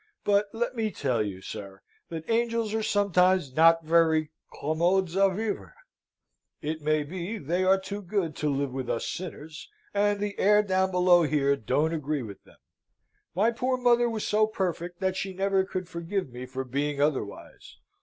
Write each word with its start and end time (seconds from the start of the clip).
But 0.23 0.47
let 0.51 0.75
me 0.75 0.89
tell 0.89 1.21
you, 1.21 1.41
sir, 1.43 1.83
that 2.09 2.27
angels 2.27 2.73
are 2.73 2.81
sometimes 2.81 3.53
not 3.53 3.83
very 3.85 4.31
commodes 4.51 5.15
a 5.15 5.29
vivre. 5.29 5.75
It 6.59 6.81
may 6.81 7.03
be 7.03 7.37
they 7.37 7.63
are 7.63 7.79
too 7.79 8.01
good 8.01 8.35
to 8.37 8.49
live 8.49 8.73
with 8.73 8.89
us 8.89 9.05
sinners, 9.07 9.69
and 9.93 10.19
the 10.19 10.39
air 10.39 10.63
down 10.63 10.89
below 10.89 11.21
here 11.21 11.55
don't 11.55 11.93
agree 11.93 12.23
with 12.23 12.43
them. 12.45 12.57
My 13.35 13.51
poor 13.51 13.77
mother 13.77 14.09
was 14.09 14.25
so 14.25 14.47
perfect 14.47 15.01
that 15.01 15.15
she 15.17 15.35
never 15.35 15.63
could 15.63 15.87
forgive 15.87 16.29
me 16.31 16.47
for 16.47 16.63
being 16.63 16.99
otherwise. 16.99 17.77